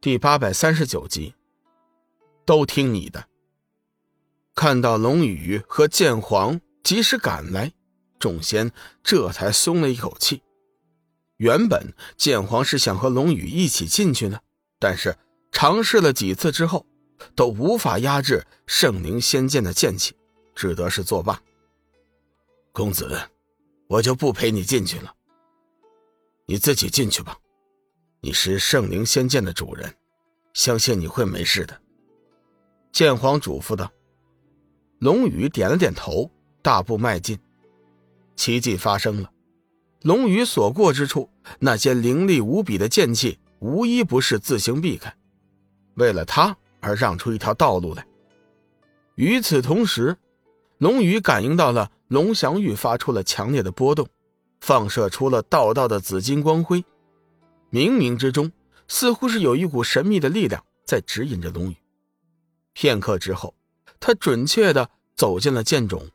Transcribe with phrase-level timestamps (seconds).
[0.00, 1.34] 第八百三十九集，
[2.44, 3.26] 都听你的。
[4.54, 7.72] 看到龙宇和剑皇及时赶来，
[8.16, 8.70] 众仙
[9.02, 10.40] 这才松了一口气。
[11.38, 14.38] 原本剑皇是想和龙宇一起进去呢，
[14.78, 15.18] 但是
[15.50, 16.86] 尝试了几次之后，
[17.34, 20.14] 都无法压制圣灵仙剑的剑气，
[20.54, 21.42] 只得是作罢。
[22.70, 23.20] 公子，
[23.88, 25.12] 我就不陪你进去了，
[26.46, 27.36] 你自己进去吧。
[28.20, 29.94] 你是圣灵仙剑的主人，
[30.52, 31.80] 相信你会没事的。”
[32.90, 33.90] 剑皇嘱咐道。
[34.98, 36.28] 龙宇点了点头，
[36.60, 37.38] 大步迈进。
[38.34, 39.30] 奇迹发生了，
[40.02, 45.14] 龙宇所过之处，那些凌厉无比的剑气，无一不是自行避开，
[45.94, 48.04] 为了他而让出一条道路来。
[49.14, 50.16] 与此同时，
[50.78, 54.08] 龙宇感应到了龙翔玉发出了强烈的波动，
[54.60, 56.84] 放射出了道道的紫金光辉。
[57.70, 58.50] 冥冥之中，
[58.86, 61.76] 似乎是有一股神秘的力量在指引着龙宇。
[62.72, 63.54] 片刻之后，
[64.00, 66.10] 他准确的走进了剑冢，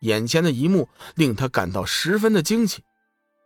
[0.00, 2.82] 眼前的一幕令他感到十分的惊奇：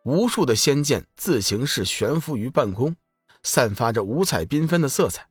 [0.04, 2.96] 无数的仙剑自行式悬浮于半空，
[3.42, 5.28] 散发着五彩缤纷的色彩。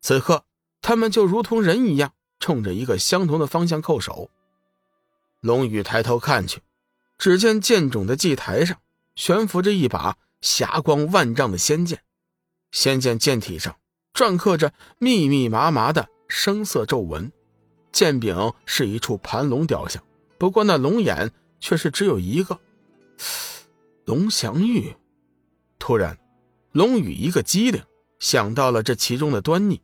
[0.00, 0.44] 此刻，
[0.80, 4.30] 他们就如同人一样，冲着一个相同的方向叩首。
[5.40, 6.62] 龙宇抬头看去，
[7.18, 8.78] 只见剑冢的祭台上
[9.14, 10.16] 悬浮着一把。
[10.44, 12.02] 霞光万丈的仙剑，
[12.70, 13.76] 仙剑剑体上
[14.12, 17.32] 篆刻着密密麻麻的生色皱纹，
[17.90, 20.04] 剑柄是一处盘龙雕像，
[20.36, 22.60] 不过那龙眼却是只有一个。
[24.04, 24.94] 龙翔玉，
[25.78, 26.18] 突然，
[26.72, 27.82] 龙宇一个机灵，
[28.18, 29.80] 想到了这其中的端倪。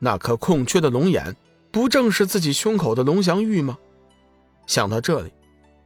[0.00, 1.36] 那颗空缺的龙眼，
[1.70, 3.78] 不正是自己胸口的龙翔玉吗？
[4.66, 5.32] 想到这里，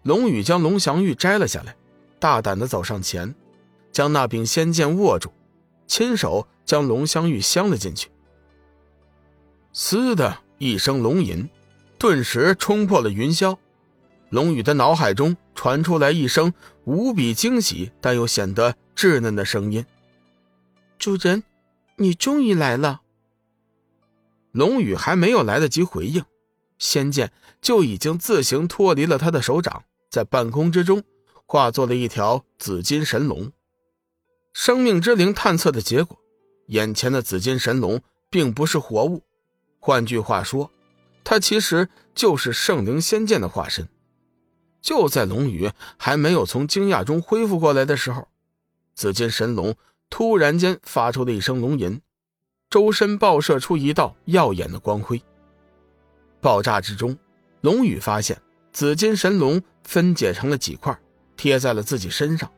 [0.05, 1.77] 龙宇将龙翔玉摘了下来，
[2.19, 3.35] 大胆的走上前。
[3.93, 5.33] 将那柄仙剑握住，
[5.87, 8.11] 亲手将龙香玉镶了进去。
[9.73, 11.49] 嘶的一声龙吟，
[11.99, 13.57] 顿时冲破了云霄。
[14.29, 19.85] 龙宇的脑海中传出来一声无比惊喜但又显得稚嫩的声音
[20.99, 21.43] ：“主人，
[21.97, 23.01] 你终于来了。”
[24.53, 26.25] 龙宇还没有来得及回应，
[26.79, 31.03] 仙剑就已经自行脱离了他的手掌，在半空之中
[31.47, 33.51] 化作了一条紫金神龙。
[34.53, 36.19] 生命之灵探测的结果，
[36.67, 39.23] 眼前的紫金神龙并不是活物，
[39.79, 40.71] 换句话说，
[41.23, 43.89] 它其实就是圣灵仙剑的化身。
[44.83, 48.29] 就在龙宇还没有从惊讶中恢复过来的时候，
[48.95, 49.75] 紫金神龙
[50.09, 52.01] 突然间发出了一声龙吟，
[52.69, 55.23] 周身爆射出一道耀眼的光辉。
[56.41, 57.17] 爆炸之中，
[57.61, 58.41] 龙宇发现
[58.73, 60.99] 紫金神龙分解成了几块，
[61.37, 62.51] 贴在了自己身上，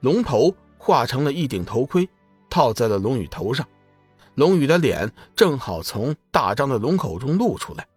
[0.00, 0.54] 龙头。
[0.84, 2.06] 化成了一顶头盔，
[2.50, 3.66] 套在了龙宇头上。
[4.34, 7.88] 龙宇的脸正好从大张的龙口中露出来，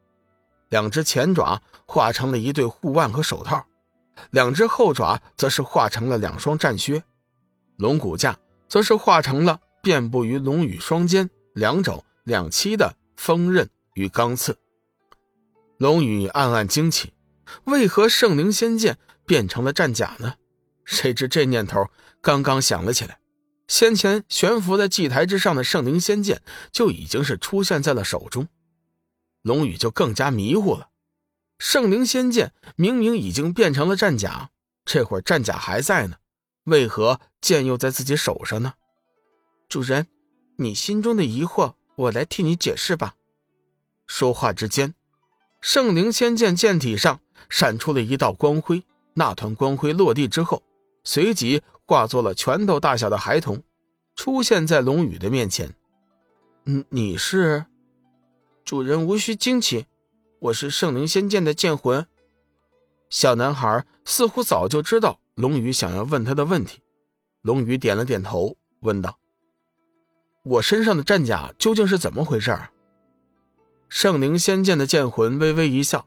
[0.69, 3.65] 两只前爪化成了一对护腕和手套，
[4.29, 7.03] 两只后爪则是化成了两双战靴，
[7.75, 8.37] 龙骨架
[8.69, 14.57] 则是化成了遍布于龙宇双肩、两肘、两膝的锋刃与钢刺。
[15.77, 17.11] 龙宇暗暗惊奇，
[17.65, 20.35] 为何圣灵仙剑变成了战甲呢？
[20.85, 21.85] 谁知这念头
[22.22, 23.19] 刚刚想了起来，
[23.67, 26.41] 先前悬浮在祭台之上的圣灵仙剑
[26.72, 28.47] 就已经是出现在了手中，
[29.41, 30.89] 龙宇就更加迷糊了。
[31.59, 34.50] 圣灵仙剑明明已经变成了战甲，
[34.85, 36.17] 这会儿战甲还在呢，
[36.66, 38.73] 为何剑又在自己手上呢？
[39.69, 40.07] 主人，
[40.57, 43.16] 你心中的疑惑，我来替你解释吧。
[44.05, 44.94] 说话之间，
[45.61, 48.84] 圣灵仙剑剑体上闪出了一道光辉，
[49.16, 50.63] 那团光辉落地之后。
[51.03, 53.63] 随即化作了拳头大小的孩童，
[54.13, 55.73] 出现在龙宇的面前。
[56.65, 57.65] 嗯，你是？
[58.65, 59.85] 主人无需惊奇，
[60.39, 62.05] 我是圣灵仙剑的剑魂。
[63.09, 66.81] 小男孩似乎早就知道龙宇想要问他的问题。
[67.41, 69.17] 龙宇点了点头，问道
[70.43, 72.59] ：“我身上的战甲究竟是怎么回事？”
[73.87, 76.05] 圣灵仙剑的剑魂微微一笑，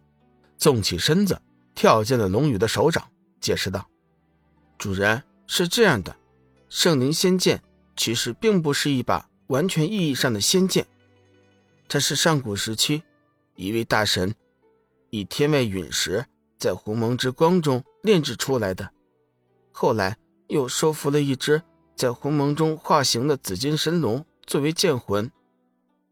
[0.58, 1.40] 纵起身子
[1.74, 3.08] 跳进了龙宇的手掌，
[3.40, 3.88] 解释道。
[4.76, 6.16] 主人是这样的，
[6.68, 7.60] 圣灵仙剑
[7.96, 10.86] 其实并不是一把完全意义上的仙剑，
[11.88, 13.02] 它是上古时期
[13.56, 14.32] 一位大神
[15.10, 16.24] 以天外陨石
[16.56, 18.92] 在鸿蒙之光中炼制出来的，
[19.72, 20.16] 后来
[20.46, 21.60] 又收服了一只
[21.96, 25.32] 在鸿蒙中化形的紫金神龙作为剑魂，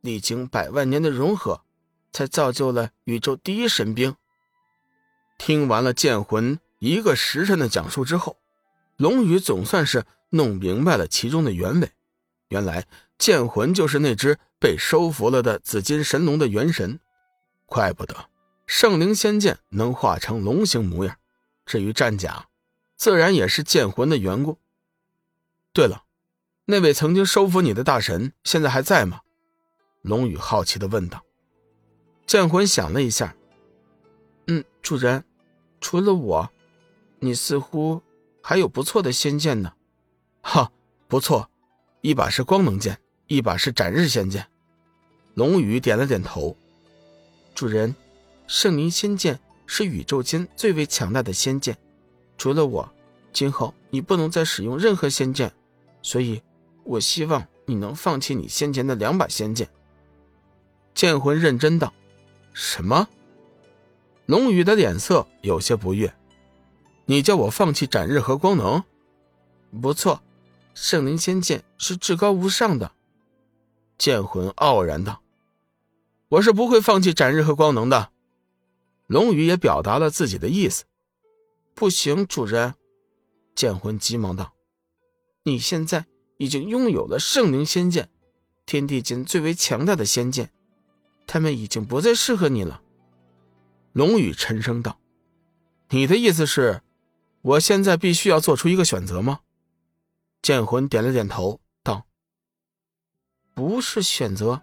[0.00, 1.62] 历经百万年的融合，
[2.12, 4.16] 才造就了宇宙第一神兵。
[5.38, 8.36] 听完了剑魂一个时辰的讲述之后。
[8.98, 11.90] 龙宇总算是弄明白了其中的原委，
[12.48, 12.86] 原来
[13.16, 16.98] 剑魂就是那只被收服了的紫金神龙的元神，
[17.64, 18.28] 怪不得
[18.66, 21.16] 圣灵仙剑能化成龙形模样。
[21.64, 22.48] 至于战甲，
[22.96, 24.58] 自然也是剑魂的缘故。
[25.72, 26.02] 对了，
[26.64, 29.20] 那位曾经收服你的大神现在还在吗？
[30.02, 31.22] 龙宇好奇的问道。
[32.26, 33.36] 剑魂想了一下，
[34.48, 35.24] 嗯，主人，
[35.80, 36.50] 除了我，
[37.20, 38.02] 你似乎
[38.42, 39.72] 还有不错的仙剑呢。
[40.42, 40.72] 哈，
[41.06, 41.50] 不错，
[42.00, 44.46] 一把是光能剑，一把是斩日仙剑。
[45.34, 46.56] 龙宇点了点头。
[47.54, 47.94] 主人，
[48.46, 49.40] 圣灵仙剑。
[49.70, 51.76] 是宇宙间最为强大的仙剑，
[52.38, 52.90] 除了我，
[53.34, 55.52] 今后你不能再使用任何仙剑，
[56.00, 56.40] 所以，
[56.84, 59.68] 我希望你能放弃你先前的两把仙剑。
[60.94, 61.92] 剑魂认真道
[62.54, 63.06] ：“什么？”
[64.24, 66.10] 龙宇的脸色有些不悦
[67.10, 68.84] ：“你叫我放弃斩日和光能？
[69.80, 70.22] 不错，
[70.74, 72.92] 圣灵仙剑是至高无上的。”
[73.96, 75.22] 剑魂傲然道
[76.28, 78.10] ：“我是不会放弃斩日和光能的。”
[79.08, 80.84] 龙宇也表达了自己的意思。
[81.74, 82.74] 不行，主人！
[83.54, 84.52] 剑魂急忙道
[85.44, 86.04] ：“你现在
[86.36, 88.10] 已经拥有了圣灵仙剑，
[88.66, 90.50] 天地间最为强大的仙剑，
[91.26, 92.82] 他们已经不再适合你了。”
[93.94, 95.00] 龙宇沉声道
[95.88, 96.82] ：“你的意思是，
[97.48, 99.40] 我现在必须要做出一个选择吗？”
[100.42, 102.04] 剑魂点了点头，道
[103.54, 104.60] ：“不是选择，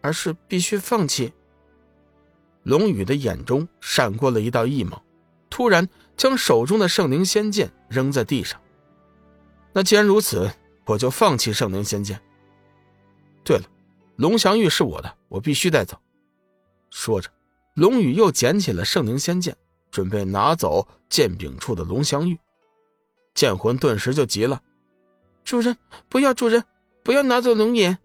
[0.00, 1.32] 而是必须放弃。”
[2.64, 5.00] 龙宇的眼中闪过了一道异芒，
[5.48, 8.60] 突然将手中的圣灵仙剑扔在地上。
[9.72, 10.50] 那既然如此，
[10.84, 12.20] 我就放弃圣灵仙剑。
[13.44, 13.64] 对了，
[14.16, 15.96] 龙翔玉是我的，我必须带走。
[16.90, 17.30] 说着，
[17.74, 19.56] 龙宇又捡起了圣灵仙剑，
[19.96, 22.38] 准备拿走剑柄处的龙翔玉。
[23.34, 24.62] 剑魂顿时就急了
[25.42, 25.78] ：“主人，
[26.10, 26.34] 不要！
[26.34, 26.64] 主人，
[27.02, 27.96] 不要拿走龙眼！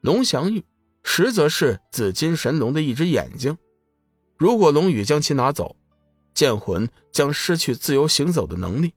[0.00, 0.64] 龙翔玉。”
[1.04, 3.56] 实则是紫金神龙的一只眼睛，
[4.36, 5.76] 如果龙宇将其拿走，
[6.34, 8.92] 剑魂将失去自由行走的能力，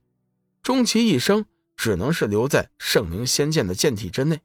[0.63, 1.45] 终其一生
[1.77, 4.41] 只能是留在圣灵仙剑的剑体之内。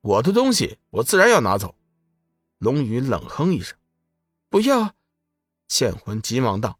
[0.00, 1.74] 我的东西，我自然要拿走。
[2.58, 3.76] 龙宇冷哼一声
[4.48, 4.93] ：“不要！”
[5.74, 6.78] 剑魂急忙道：“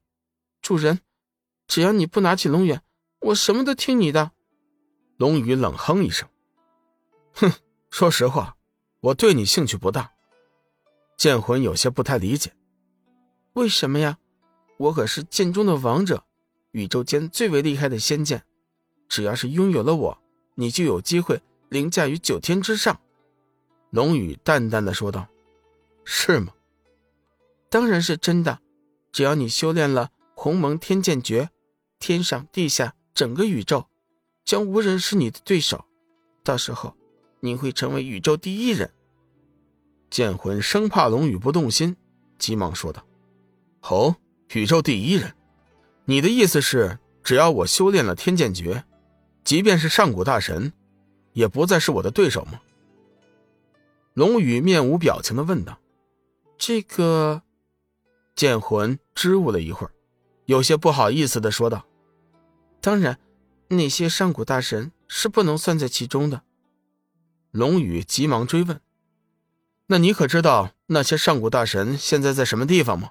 [0.63, 1.01] 主人，
[1.67, 2.81] 只要你不拿起龙眼，
[3.23, 4.31] 我什么都听你的。”
[5.19, 6.29] 龙宇冷哼一声
[7.35, 7.53] ：“哼，
[7.91, 8.57] 说实话。”
[9.03, 10.13] 我对你兴趣不大，
[11.17, 12.53] 剑魂有些不太理解，
[13.55, 14.17] 为什么呀？
[14.79, 16.25] 我可是剑中的王者，
[16.71, 18.45] 宇宙间最为厉害的仙剑，
[19.09, 20.23] 只要是拥有了我，
[20.55, 23.01] 你就有机会凌驾于九天之上。
[23.91, 25.27] 龙宇淡淡的说道
[26.07, 26.55] ：“是吗？
[27.69, 28.61] 当然是真的。
[29.15, 31.49] 只要你修炼了鸿蒙天剑诀，
[31.99, 33.87] 天上地下整个宇宙，
[34.45, 35.87] 将无人是你的对手。
[36.43, 36.95] 到时候。”
[37.45, 38.91] 你会成为宇宙第一人。
[40.09, 41.95] 剑魂生怕龙宇不动心，
[42.39, 43.05] 急忙说道
[43.87, 44.17] ：“哦，
[44.55, 45.35] 宇宙第一人，
[46.07, 48.85] 你的意思是，只要我修炼了天剑诀，
[49.45, 50.73] 即便是上古大神，
[51.35, 52.63] 也不再是我的对手吗？”
[54.15, 55.79] 龙宇面无表情的问道
[56.57, 57.43] ：“这个。”
[58.35, 59.93] 剑魂支吾了一会儿，
[60.47, 61.87] 有些不好意思的说道
[62.81, 63.19] ：“当然，
[63.69, 66.43] 那些上古大神是不能算在其中的。”
[67.53, 68.81] 龙宇急忙追问
[69.87, 73.11] ：“那你可知道那些上古大神现在在什么地方吗？”